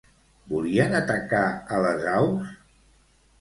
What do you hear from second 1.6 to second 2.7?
a les aus?